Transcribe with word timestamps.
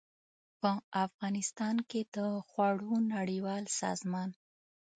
په 0.59 0.69
افغانستان 1.05 1.75
کې 1.89 2.01
د 2.15 2.17
خوړو 2.47 2.93
نړیوال 3.15 3.63
سازمان 3.81 4.29